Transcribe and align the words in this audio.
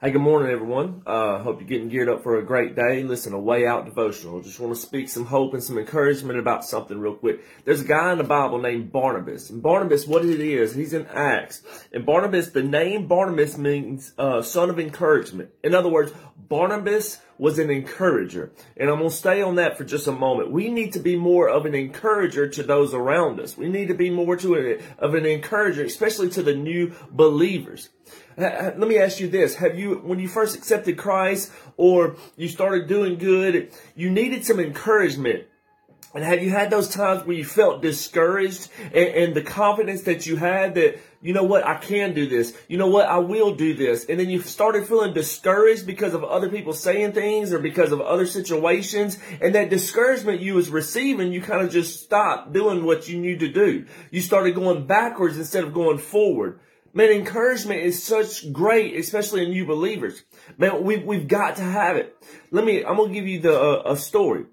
Hey, 0.00 0.12
good 0.12 0.22
morning, 0.22 0.52
everyone. 0.52 1.02
Uh, 1.04 1.40
hope 1.40 1.58
you're 1.58 1.68
getting 1.68 1.88
geared 1.88 2.08
up 2.08 2.22
for 2.22 2.38
a 2.38 2.44
great 2.44 2.76
day. 2.76 3.02
Listen, 3.02 3.32
a 3.32 3.38
way 3.40 3.66
out 3.66 3.84
devotional. 3.84 4.40
Just 4.40 4.60
want 4.60 4.72
to 4.72 4.80
speak 4.80 5.08
some 5.08 5.26
hope 5.26 5.54
and 5.54 5.64
some 5.64 5.76
encouragement 5.76 6.38
about 6.38 6.64
something 6.64 6.96
real 6.96 7.16
quick. 7.16 7.44
There's 7.64 7.80
a 7.80 7.84
guy 7.84 8.12
in 8.12 8.18
the 8.18 8.22
Bible 8.22 8.60
named 8.60 8.92
Barnabas. 8.92 9.50
And 9.50 9.60
Barnabas, 9.60 10.06
what 10.06 10.24
it 10.24 10.38
is, 10.38 10.72
he's 10.72 10.92
in 10.92 11.08
Acts. 11.08 11.64
And 11.92 12.06
Barnabas, 12.06 12.50
the 12.50 12.62
name 12.62 13.08
Barnabas 13.08 13.58
means 13.58 14.12
uh, 14.16 14.40
son 14.40 14.70
of 14.70 14.78
encouragement. 14.78 15.50
In 15.64 15.74
other 15.74 15.88
words, 15.88 16.12
Barnabas 16.36 17.20
was 17.36 17.58
an 17.58 17.68
encourager. 17.68 18.52
And 18.76 18.90
I'm 18.90 18.98
going 18.98 19.10
to 19.10 19.16
stay 19.16 19.42
on 19.42 19.56
that 19.56 19.76
for 19.76 19.82
just 19.82 20.06
a 20.06 20.12
moment. 20.12 20.52
We 20.52 20.68
need 20.68 20.92
to 20.92 21.00
be 21.00 21.16
more 21.16 21.48
of 21.48 21.66
an 21.66 21.74
encourager 21.74 22.48
to 22.48 22.62
those 22.62 22.94
around 22.94 23.40
us. 23.40 23.56
We 23.56 23.68
need 23.68 23.88
to 23.88 23.94
be 23.94 24.10
more 24.10 24.36
to 24.36 24.54
a, 24.54 25.04
of 25.04 25.14
an 25.14 25.26
encourager, 25.26 25.82
especially 25.82 26.30
to 26.30 26.42
the 26.44 26.54
new 26.54 26.94
believers. 27.10 27.88
Uh, 28.38 28.44
uh, 28.44 28.74
let 28.76 28.88
me 28.88 28.98
ask 28.98 29.18
you 29.20 29.28
this. 29.28 29.56
Have 29.56 29.78
you, 29.78 29.96
when 29.96 30.18
you 30.18 30.28
first 30.28 30.56
accepted 30.56 30.96
Christ 30.96 31.50
or 31.76 32.16
you 32.36 32.48
started 32.48 32.86
doing 32.86 33.18
good, 33.18 33.72
you 33.96 34.10
needed 34.10 34.44
some 34.44 34.60
encouragement 34.60 35.46
and 36.14 36.24
have 36.24 36.42
you 36.42 36.48
had 36.50 36.70
those 36.70 36.88
times 36.88 37.26
where 37.26 37.36
you 37.36 37.44
felt 37.44 37.82
discouraged 37.82 38.70
and, 38.80 39.08
and, 39.08 39.34
the 39.34 39.42
confidence 39.42 40.02
that 40.02 40.24
you 40.24 40.36
had 40.36 40.74
that, 40.76 40.98
you 41.20 41.34
know 41.34 41.42
what, 41.42 41.66
I 41.66 41.74
can 41.74 42.14
do 42.14 42.26
this. 42.26 42.56
You 42.66 42.78
know 42.78 42.86
what, 42.86 43.06
I 43.06 43.18
will 43.18 43.54
do 43.54 43.74
this. 43.74 44.06
And 44.06 44.18
then 44.18 44.30
you 44.30 44.40
started 44.40 44.86
feeling 44.86 45.12
discouraged 45.12 45.86
because 45.86 46.14
of 46.14 46.24
other 46.24 46.48
people 46.48 46.72
saying 46.72 47.12
things 47.12 47.52
or 47.52 47.58
because 47.58 47.92
of 47.92 48.00
other 48.00 48.24
situations. 48.24 49.18
And 49.42 49.54
that 49.54 49.68
discouragement 49.68 50.40
you 50.40 50.54
was 50.54 50.70
receiving, 50.70 51.30
you 51.30 51.42
kind 51.42 51.60
of 51.60 51.70
just 51.70 52.02
stopped 52.02 52.54
doing 52.54 52.86
what 52.86 53.06
you 53.06 53.18
knew 53.18 53.36
to 53.36 53.48
do. 53.48 53.84
You 54.10 54.22
started 54.22 54.54
going 54.54 54.86
backwards 54.86 55.36
instead 55.36 55.64
of 55.64 55.74
going 55.74 55.98
forward. 55.98 56.58
Man, 56.94 57.10
encouragement 57.10 57.80
is 57.80 58.02
such 58.02 58.52
great, 58.52 58.96
especially 58.96 59.44
in 59.44 59.50
new 59.50 59.66
believers. 59.66 60.22
Man, 60.56 60.82
we, 60.84 60.96
we've 60.96 61.28
got 61.28 61.56
to 61.56 61.62
have 61.62 61.96
it. 61.96 62.16
Let 62.50 62.64
me, 62.64 62.84
I'm 62.84 62.96
going 62.96 63.12
to 63.12 63.14
give 63.14 63.28
you 63.28 63.40
the, 63.40 63.60
uh, 63.60 63.92
a 63.92 63.96
story 63.96 64.46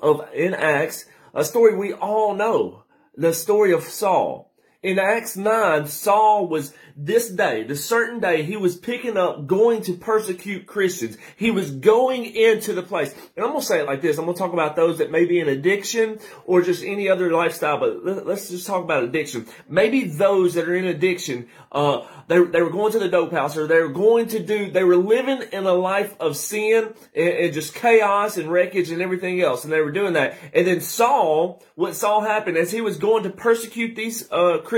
of 0.00 0.28
in 0.32 0.54
Acts, 0.54 1.06
a 1.34 1.44
story 1.44 1.76
we 1.76 1.92
all 1.92 2.34
know, 2.34 2.84
the 3.16 3.32
story 3.32 3.72
of 3.72 3.82
Saul. 3.82 4.52
In 4.86 5.00
Acts 5.00 5.36
9, 5.36 5.88
Saul 5.88 6.46
was 6.46 6.72
this 6.96 7.28
day, 7.28 7.64
the 7.64 7.74
certain 7.74 8.20
day, 8.20 8.42
he 8.42 8.56
was 8.56 8.76
picking 8.76 9.16
up, 9.16 9.48
going 9.48 9.82
to 9.82 9.94
persecute 9.94 10.64
Christians. 10.66 11.18
He 11.36 11.50
was 11.50 11.72
going 11.72 12.24
into 12.24 12.72
the 12.72 12.84
place. 12.84 13.12
And 13.36 13.44
I'm 13.44 13.50
going 13.50 13.60
to 13.60 13.66
say 13.66 13.80
it 13.80 13.86
like 13.86 14.00
this. 14.00 14.16
I'm 14.16 14.26
going 14.26 14.36
to 14.36 14.40
talk 14.40 14.52
about 14.52 14.76
those 14.76 14.98
that 14.98 15.10
may 15.10 15.24
be 15.24 15.40
in 15.40 15.48
addiction 15.48 16.20
or 16.46 16.62
just 16.62 16.84
any 16.84 17.08
other 17.08 17.32
lifestyle, 17.32 17.78
but 17.78 18.24
let's 18.24 18.48
just 18.48 18.66
talk 18.66 18.84
about 18.84 19.02
addiction. 19.02 19.46
Maybe 19.68 20.04
those 20.04 20.54
that 20.54 20.68
are 20.68 20.74
in 20.76 20.86
addiction, 20.86 21.48
uh, 21.72 22.06
they, 22.28 22.42
they 22.44 22.62
were 22.62 22.70
going 22.70 22.92
to 22.92 23.00
the 23.00 23.08
dope 23.08 23.32
house 23.32 23.56
or 23.56 23.66
they 23.66 23.80
were 23.80 23.92
going 23.92 24.28
to 24.28 24.38
do, 24.38 24.70
they 24.70 24.84
were 24.84 24.96
living 24.96 25.42
in 25.52 25.66
a 25.66 25.74
life 25.74 26.14
of 26.18 26.36
sin 26.36 26.94
and, 27.14 27.28
and 27.28 27.52
just 27.52 27.74
chaos 27.74 28.38
and 28.38 28.50
wreckage 28.50 28.90
and 28.90 29.02
everything 29.02 29.42
else. 29.42 29.64
And 29.64 29.72
they 29.72 29.80
were 29.80 29.92
doing 29.92 30.12
that. 30.12 30.38
And 30.54 30.64
then 30.64 30.80
Saul, 30.80 31.62
what 31.74 31.94
Saul 31.96 32.22
happened 32.22 32.56
as 32.56 32.70
he 32.70 32.80
was 32.80 32.96
going 32.96 33.24
to 33.24 33.30
persecute 33.30 33.96
these, 33.96 34.30
uh, 34.30 34.58
Christians, 34.58 34.75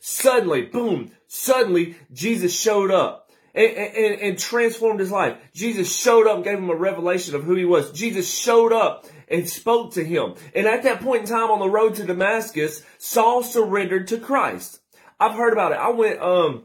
suddenly, 0.00 0.62
boom, 0.62 1.12
suddenly 1.26 1.96
Jesus 2.12 2.58
showed 2.58 2.90
up. 2.90 3.20
And, 3.54 3.70
and, 3.76 4.20
and, 4.22 4.38
transformed 4.38 4.98
his 4.98 5.10
life. 5.10 5.36
Jesus 5.52 5.94
showed 5.94 6.26
up 6.26 6.36
and 6.36 6.44
gave 6.44 6.56
him 6.56 6.70
a 6.70 6.74
revelation 6.74 7.34
of 7.34 7.44
who 7.44 7.54
he 7.54 7.66
was. 7.66 7.92
Jesus 7.92 8.32
showed 8.32 8.72
up 8.72 9.04
and 9.28 9.46
spoke 9.46 9.92
to 9.92 10.02
him. 10.02 10.36
And 10.54 10.66
at 10.66 10.84
that 10.84 11.02
point 11.02 11.24
in 11.24 11.28
time 11.28 11.50
on 11.50 11.58
the 11.58 11.68
road 11.68 11.96
to 11.96 12.06
Damascus, 12.06 12.82
Saul 12.96 13.42
surrendered 13.42 14.08
to 14.08 14.16
Christ. 14.16 14.80
I've 15.20 15.34
heard 15.34 15.52
about 15.52 15.72
it. 15.72 15.78
I 15.78 15.90
went, 15.90 16.18
um, 16.22 16.64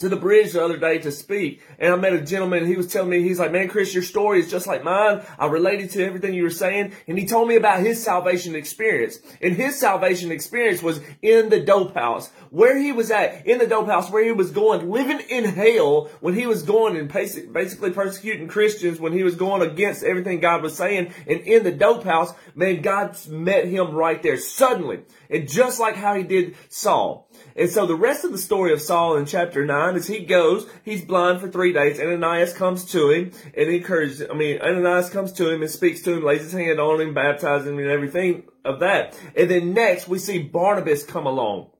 to 0.00 0.08
the 0.08 0.16
bridge 0.16 0.52
the 0.52 0.64
other 0.64 0.76
day 0.76 0.98
to 0.98 1.12
speak, 1.12 1.62
and 1.78 1.92
I 1.92 1.96
met 1.96 2.12
a 2.12 2.20
gentleman. 2.20 2.66
He 2.66 2.76
was 2.76 2.88
telling 2.88 3.10
me, 3.10 3.22
he's 3.22 3.38
like, 3.38 3.52
"Man, 3.52 3.68
Chris, 3.68 3.94
your 3.94 4.02
story 4.02 4.40
is 4.40 4.50
just 4.50 4.66
like 4.66 4.82
mine. 4.82 5.22
I 5.38 5.46
related 5.46 5.90
to 5.90 6.04
everything 6.04 6.34
you 6.34 6.42
were 6.42 6.50
saying." 6.50 6.92
And 7.06 7.18
he 7.18 7.26
told 7.26 7.48
me 7.48 7.56
about 7.56 7.80
his 7.80 8.02
salvation 8.02 8.54
experience. 8.54 9.20
And 9.40 9.54
his 9.54 9.78
salvation 9.78 10.32
experience 10.32 10.82
was 10.82 11.00
in 11.22 11.48
the 11.48 11.60
dope 11.60 11.94
house, 11.94 12.30
where 12.50 12.76
he 12.76 12.92
was 12.92 13.10
at 13.10 13.46
in 13.46 13.58
the 13.58 13.66
dope 13.66 13.86
house, 13.86 14.10
where 14.10 14.24
he 14.24 14.32
was 14.32 14.50
going, 14.50 14.90
living 14.90 15.20
in 15.28 15.44
hell 15.44 16.10
when 16.20 16.34
he 16.34 16.46
was 16.46 16.62
going 16.62 16.96
and 16.96 17.08
basically 17.08 17.90
persecuting 17.90 18.48
Christians 18.48 18.98
when 18.98 19.12
he 19.12 19.22
was 19.22 19.34
going 19.34 19.62
against 19.62 20.02
everything 20.02 20.40
God 20.40 20.62
was 20.62 20.76
saying. 20.76 21.12
And 21.26 21.40
in 21.40 21.62
the 21.62 21.72
dope 21.72 22.04
house, 22.04 22.32
man, 22.54 22.82
God 22.82 23.16
met 23.28 23.66
him 23.66 23.92
right 23.92 24.22
there 24.22 24.36
suddenly, 24.38 25.00
and 25.28 25.48
just 25.48 25.78
like 25.78 25.96
how 25.96 26.14
He 26.14 26.22
did 26.22 26.56
Saul. 26.68 27.28
And 27.56 27.68
so 27.68 27.86
the 27.86 27.94
rest 27.94 28.24
of 28.24 28.32
the 28.32 28.38
story 28.38 28.72
of 28.72 28.80
Saul 28.80 29.16
in 29.16 29.26
chapter 29.26 29.64
9 29.64 29.96
is 29.96 30.06
he 30.06 30.24
goes, 30.24 30.66
he's 30.84 31.04
blind 31.04 31.40
for 31.40 31.48
three 31.48 31.72
days. 31.72 32.00
Ananias 32.00 32.52
comes 32.52 32.84
to 32.86 33.10
him 33.10 33.32
and 33.56 33.68
encourages, 33.68 34.22
I 34.30 34.34
mean, 34.34 34.60
Ananias 34.60 35.10
comes 35.10 35.32
to 35.32 35.50
him 35.50 35.62
and 35.62 35.70
speaks 35.70 36.02
to 36.02 36.12
him, 36.12 36.24
lays 36.24 36.42
his 36.42 36.52
hand 36.52 36.80
on 36.80 37.00
him, 37.00 37.14
baptizes 37.14 37.66
him 37.66 37.78
and 37.78 37.88
everything 37.88 38.44
of 38.64 38.80
that. 38.80 39.18
And 39.36 39.50
then 39.50 39.74
next 39.74 40.08
we 40.08 40.18
see 40.18 40.38
Barnabas 40.38 41.04
come 41.04 41.26
along. 41.26 41.70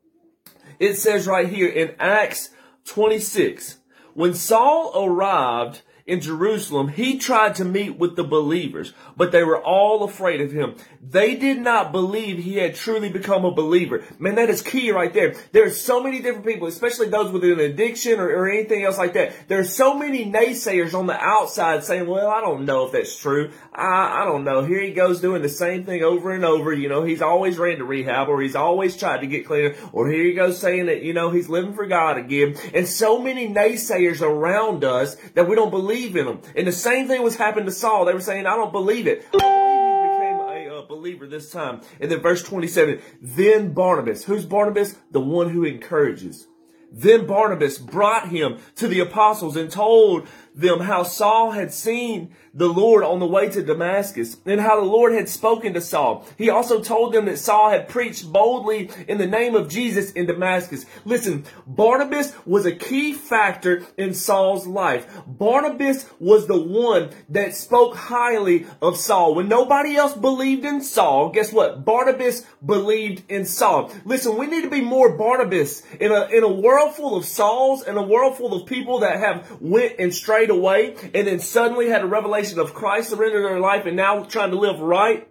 It 0.79 0.97
says 0.97 1.27
right 1.27 1.49
here 1.49 1.69
in 1.69 1.95
Acts 1.99 2.51
26, 2.87 3.77
when 4.15 4.35
Saul 4.35 4.93
arrived 5.05 5.83
in 6.11 6.21
Jerusalem, 6.21 6.89
he 6.89 7.19
tried 7.19 7.55
to 7.55 7.65
meet 7.65 7.97
with 7.97 8.17
the 8.17 8.25
believers, 8.25 8.93
but 9.17 9.31
they 9.31 9.45
were 9.45 9.63
all 9.63 10.03
afraid 10.03 10.41
of 10.41 10.51
him. 10.51 10.75
They 11.01 11.37
did 11.37 11.61
not 11.61 11.93
believe 11.93 12.39
he 12.39 12.57
had 12.57 12.75
truly 12.75 13.09
become 13.09 13.45
a 13.45 13.55
believer. 13.55 14.03
Man, 14.19 14.35
that 14.35 14.51
is 14.51 14.61
key 14.61 14.91
right 14.91 15.15
there. 15.15 15.35
There 15.53 15.65
are 15.67 15.71
so 15.71 16.03
many 16.03 16.21
different 16.21 16.47
people, 16.47 16.67
especially 16.67 17.11
those 17.11 17.31
with 17.31 17.45
an 17.45 17.61
addiction 17.61 18.19
or, 18.19 18.29
or 18.29 18.51
anything 18.51 18.83
else 18.83 18.99
like 18.99 19.13
that. 19.13 19.33
There 19.47 19.61
are 19.61 19.65
so 19.65 19.97
many 19.97 20.25
naysayers 20.25 20.99
on 20.99 21.07
the 21.07 21.15
outside 21.15 21.85
saying, 21.85 22.09
well, 22.09 22.29
I 22.29 22.41
don't 22.41 22.65
know 22.65 22.87
if 22.87 22.93
that's 22.93 23.17
true. 23.17 23.53
I, 23.73 24.23
I 24.23 24.25
don't 24.25 24.43
know. 24.43 24.65
Here 24.65 24.83
he 24.83 24.93
goes 24.93 25.21
doing 25.21 25.43
the 25.43 25.49
same 25.49 25.85
thing 25.85 26.03
over 26.03 26.33
and 26.33 26.45
over. 26.45 26.73
You 26.73 26.89
know, 26.89 27.05
he's 27.05 27.23
always 27.23 27.57
ran 27.57 27.79
to 27.79 27.85
rehab 27.85 28.29
or 28.29 28.43
he's 28.43 28.57
always 28.57 28.97
tried 28.97 29.21
to 29.21 29.29
get 29.29 29.47
clean 29.47 29.77
or 29.93 30.11
here 30.11 30.25
he 30.25 30.35
goes 30.35 30.59
saying 30.59 30.87
that, 30.87 31.03
you 31.03 31.15
know, 31.15 31.31
he's 31.31 31.49
living 31.49 31.75
for 31.75 31.87
God 31.87 32.19
again. 32.19 32.57
And 32.75 32.89
so 32.89 33.23
many 33.23 33.49
naysayers 33.49 34.21
around 34.21 34.83
us 34.83 35.15
that 35.35 35.49
we 35.49 35.55
don't 35.55 35.71
believe 35.71 36.00
believe 36.01 36.17
in 36.17 36.27
them. 36.27 36.43
And 36.57 36.67
the 36.67 36.73
same 36.73 37.09
thing 37.09 37.23
was 37.23 37.37
happening 37.37 37.67
to 37.67 37.73
Saul. 37.73 38.05
They 38.05 38.15
were 38.15 38.21
saying, 38.21 38.47
I 38.47 38.57
don't 38.57 38.73
believe 38.73 39.07
it. 39.07 39.27
I 39.35 39.39
believe 39.39 40.03
he 40.03 40.19
became 40.19 40.73
a 40.73 40.79
uh, 40.79 40.87
believer 40.87 41.27
this 41.27 41.51
time. 41.51 41.83
And 42.01 42.11
then 42.11 42.21
verse 42.21 42.43
27, 42.43 43.01
then 43.21 43.73
Barnabas. 43.73 44.25
Who's 44.25 44.47
Barnabas? 44.47 44.97
The 45.11 45.21
one 45.21 45.51
who 45.51 45.65
encourages. 45.65 46.47
Then 46.93 47.27
Barnabas 47.27 47.79
brought 47.79 48.29
him 48.31 48.59
to 48.77 48.89
the 48.89 49.01
apostles 49.01 49.57
and 49.57 49.71
told 49.71 50.27
them 50.55 50.81
how 50.81 51.03
Saul 51.03 51.53
had 51.53 51.73
seen 51.73 52.35
the 52.53 52.69
Lord 52.69 53.05
on 53.05 53.21
the 53.21 53.27
way 53.27 53.49
to 53.49 53.63
Damascus 53.63 54.37
and 54.45 54.61
how 54.61 54.81
the 54.81 54.87
Lord 54.87 55.13
had 55.13 55.29
spoken 55.29 55.75
to 55.75 55.81
Saul. 55.81 56.27
He 56.37 56.51
also 56.51 56.81
told 56.81 57.13
them 57.13 57.27
that 57.27 57.39
Saul 57.39 57.71
had 57.71 57.89
preached 57.89 58.31
boldly 58.31 58.91
in 59.07 59.19
the 59.19 59.27
name 59.27 59.55
of 59.55 59.69
Jesus 59.69 60.11
in 60.13 60.27
Damascus. 60.27 60.85
Listen, 61.05 61.45
Barnabas 61.67 62.35
was 62.45 62.67
a 62.67 62.75
key 62.75 63.13
factor 63.13 63.85
in 63.97 64.15
Saul's 64.15 64.67
life. 64.67 65.07
Barnabas 65.27 66.07
was 66.19 66.47
the 66.47 66.61
one 66.61 67.11
that 67.29 67.55
spoke 67.55 67.95
highly 67.95 68.67
of 68.83 68.97
Saul. 68.97 69.35
When 69.35 69.49
nobody 69.49 69.97
else 69.97 70.15
believed 70.15 70.65
in 70.65 70.83
Saul, 70.83 71.31
guess 71.31 71.53
what? 71.53 71.85
Barnabas 71.85 72.45
believed 72.65 73.31
in 73.31 73.45
Saul. 73.45 73.93
Listen, 74.05 74.37
we 74.37 74.47
need 74.47 74.63
to 74.63 74.71
be 74.71 74.81
more 74.81 75.17
Barnabas 75.17 75.83
in 76.01 76.11
a, 76.11 76.27
in 76.27 76.43
a 76.43 76.53
world 76.53 76.95
full 76.95 77.17
of 77.17 77.25
Sauls 77.25 77.83
and 77.83 77.97
a 77.97 78.03
world 78.03 78.37
full 78.37 78.55
of 78.55 78.67
people 78.67 79.01
that 79.01 79.21
have 79.21 79.61
went 79.61 79.95
and 79.99 80.13
strayed 80.13 80.40
away 80.49 80.97
and 81.13 81.27
then 81.27 81.41
suddenly 81.41 81.89
had 81.89 82.01
a 82.01 82.07
revelation 82.07 82.59
of 82.59 82.73
Christ 82.73 83.11
surrendered 83.11 83.45
their 83.45 83.61
life 83.61 83.85
and 83.85 83.97
now 83.97 84.23
trying 84.25 84.53
to 84.53 84.59
live 84.59 84.81
right 84.81 85.29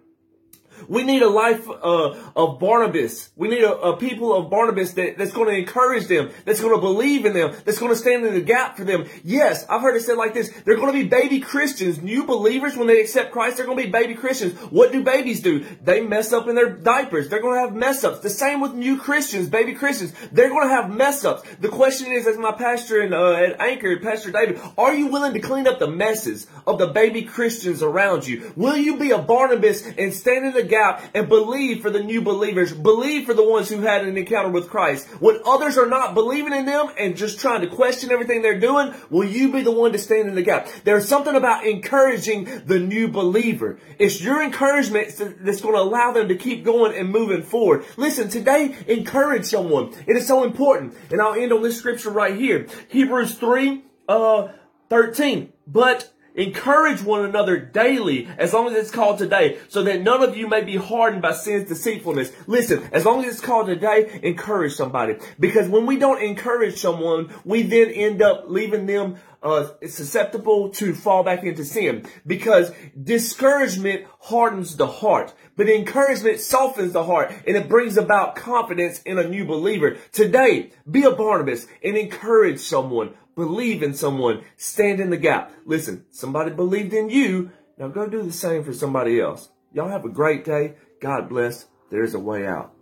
we 0.88 1.02
need 1.02 1.22
a 1.22 1.28
life 1.28 1.68
uh, 1.68 2.14
of 2.36 2.58
Barnabas. 2.58 3.30
We 3.36 3.48
need 3.48 3.62
a, 3.62 3.76
a 3.76 3.96
people 3.96 4.34
of 4.34 4.50
Barnabas 4.50 4.92
that, 4.94 5.18
that's 5.18 5.32
going 5.32 5.48
to 5.48 5.58
encourage 5.58 6.06
them, 6.06 6.30
that's 6.44 6.60
going 6.60 6.74
to 6.74 6.80
believe 6.80 7.24
in 7.24 7.34
them, 7.34 7.54
that's 7.64 7.78
going 7.78 7.92
to 7.92 7.96
stand 7.96 8.24
in 8.24 8.34
the 8.34 8.40
gap 8.40 8.76
for 8.76 8.84
them. 8.84 9.06
Yes, 9.24 9.66
I've 9.68 9.82
heard 9.82 9.96
it 9.96 10.02
said 10.02 10.16
like 10.16 10.34
this. 10.34 10.50
They're 10.64 10.76
going 10.76 10.92
to 10.92 11.02
be 11.02 11.08
baby 11.08 11.40
Christians. 11.40 12.00
New 12.00 12.24
believers, 12.24 12.76
when 12.76 12.86
they 12.86 13.00
accept 13.00 13.32
Christ, 13.32 13.56
they're 13.56 13.66
going 13.66 13.78
to 13.78 13.84
be 13.84 13.90
baby 13.90 14.14
Christians. 14.14 14.54
What 14.70 14.92
do 14.92 15.02
babies 15.02 15.40
do? 15.40 15.64
They 15.82 16.00
mess 16.00 16.32
up 16.32 16.48
in 16.48 16.54
their 16.54 16.70
diapers. 16.70 17.28
They're 17.28 17.42
going 17.42 17.54
to 17.54 17.60
have 17.60 17.74
mess 17.74 18.04
ups. 18.04 18.20
The 18.20 18.30
same 18.30 18.60
with 18.60 18.74
new 18.74 18.98
Christians, 18.98 19.48
baby 19.48 19.74
Christians. 19.74 20.12
They're 20.32 20.48
going 20.48 20.68
to 20.68 20.74
have 20.74 20.90
mess 20.90 21.24
ups. 21.24 21.42
The 21.60 21.68
question 21.68 22.12
is, 22.12 22.26
as 22.26 22.38
my 22.38 22.52
pastor 22.52 23.00
and 23.00 23.14
uh, 23.14 23.34
at 23.34 23.60
Anchor, 23.60 23.98
Pastor 24.00 24.30
David, 24.30 24.60
are 24.78 24.94
you 24.94 25.08
willing 25.08 25.34
to 25.34 25.40
clean 25.40 25.66
up 25.66 25.78
the 25.78 25.88
messes 25.88 26.46
of 26.66 26.78
the 26.78 26.88
baby 26.88 27.22
Christians 27.22 27.82
around 27.82 28.26
you? 28.26 28.52
Will 28.56 28.76
you 28.76 28.96
be 28.96 29.10
a 29.10 29.18
Barnabas 29.18 29.86
and 29.86 30.12
stand 30.12 30.46
in 30.46 30.52
the 30.52 30.62
gap 30.70 31.02
and 31.14 31.28
believe 31.28 31.82
for 31.82 31.90
the 31.90 32.02
new 32.02 32.22
believers. 32.22 32.72
Believe 32.72 33.26
for 33.26 33.34
the 33.34 33.46
ones 33.46 33.68
who 33.68 33.80
had 33.80 34.04
an 34.04 34.16
encounter 34.16 34.48
with 34.48 34.70
Christ. 34.70 35.06
When 35.20 35.40
others 35.44 35.76
are 35.76 35.86
not 35.86 36.14
believing 36.14 36.52
in 36.52 36.66
them 36.66 36.88
and 36.98 37.16
just 37.16 37.40
trying 37.40 37.60
to 37.60 37.66
question 37.66 38.10
everything 38.10 38.42
they're 38.42 38.58
doing, 38.58 38.94
will 39.10 39.28
you 39.28 39.52
be 39.52 39.62
the 39.62 39.70
one 39.70 39.92
to 39.92 39.98
stand 39.98 40.28
in 40.28 40.34
the 40.34 40.42
gap? 40.42 40.68
There's 40.84 41.08
something 41.08 41.34
about 41.34 41.66
encouraging 41.66 42.62
the 42.66 42.78
new 42.78 43.08
believer. 43.08 43.78
It's 43.98 44.20
your 44.22 44.42
encouragement 44.42 45.14
that's 45.40 45.60
going 45.60 45.74
to 45.74 45.80
allow 45.80 46.12
them 46.12 46.28
to 46.28 46.36
keep 46.36 46.64
going 46.64 46.96
and 46.96 47.10
moving 47.10 47.42
forward. 47.42 47.84
Listen, 47.96 48.28
today, 48.28 48.76
encourage 48.86 49.46
someone. 49.46 49.92
It 50.06 50.16
is 50.16 50.26
so 50.26 50.44
important. 50.44 50.94
And 51.10 51.20
I'll 51.20 51.34
end 51.34 51.52
on 51.52 51.62
this 51.62 51.76
scripture 51.76 52.10
right 52.10 52.36
here. 52.36 52.66
Hebrews 52.88 53.34
3, 53.34 53.84
uh, 54.08 54.48
13. 54.88 55.52
But 55.66 56.12
Encourage 56.40 57.02
one 57.02 57.26
another 57.26 57.58
daily, 57.58 58.26
as 58.38 58.54
long 58.54 58.66
as 58.66 58.72
it's 58.72 58.90
called 58.90 59.18
today, 59.18 59.58
so 59.68 59.82
that 59.82 60.00
none 60.00 60.22
of 60.22 60.38
you 60.38 60.48
may 60.48 60.62
be 60.62 60.76
hardened 60.76 61.20
by 61.20 61.32
sin's 61.32 61.68
deceitfulness. 61.68 62.32
Listen, 62.46 62.82
as 62.92 63.04
long 63.04 63.22
as 63.22 63.34
it's 63.34 63.44
called 63.44 63.66
today, 63.66 64.20
encourage 64.22 64.72
somebody. 64.72 65.16
Because 65.38 65.68
when 65.68 65.84
we 65.84 65.98
don't 65.98 66.22
encourage 66.22 66.80
someone, 66.80 67.30
we 67.44 67.60
then 67.60 67.90
end 67.90 68.22
up 68.22 68.44
leaving 68.48 68.86
them 68.86 69.16
uh, 69.42 69.68
susceptible 69.86 70.70
to 70.70 70.94
fall 70.94 71.22
back 71.22 71.44
into 71.44 71.62
sin. 71.62 72.06
Because 72.26 72.72
discouragement 73.02 74.06
hardens 74.20 74.76
the 74.76 74.86
heart, 74.86 75.34
but 75.56 75.68
encouragement 75.68 76.40
softens 76.40 76.94
the 76.94 77.04
heart, 77.04 77.34
and 77.46 77.54
it 77.54 77.68
brings 77.68 77.98
about 77.98 78.34
confidence 78.34 79.02
in 79.02 79.18
a 79.18 79.28
new 79.28 79.44
believer. 79.44 79.98
Today, 80.12 80.72
be 80.90 81.04
a 81.04 81.10
Barnabas 81.10 81.66
and 81.84 81.98
encourage 81.98 82.60
someone 82.60 83.14
believe 83.40 83.82
in 83.82 83.94
someone, 83.94 84.44
stand 84.56 85.00
in 85.00 85.08
the 85.08 85.16
gap. 85.16 85.52
Listen, 85.64 86.04
somebody 86.10 86.50
believed 86.50 86.92
in 86.92 87.08
you. 87.08 87.50
Now 87.78 87.88
go 87.88 88.06
do 88.06 88.22
the 88.22 88.32
same 88.32 88.64
for 88.64 88.74
somebody 88.74 89.18
else. 89.18 89.48
Y'all 89.72 89.88
have 89.88 90.04
a 90.04 90.10
great 90.10 90.44
day. 90.44 90.74
God 91.00 91.28
bless. 91.28 91.66
There's 91.90 92.14
a 92.14 92.18
way 92.18 92.46
out. 92.46 92.74